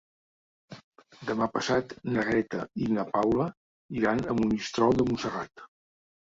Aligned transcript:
Demà 1.31 1.47
passat 1.57 1.93
na 2.15 2.25
Greta 2.31 2.65
i 2.85 2.89
na 2.97 3.07
Paula 3.13 3.47
iran 4.01 4.25
a 4.35 4.39
Monistrol 4.43 5.01
de 5.01 5.11
Montserrat. 5.13 5.69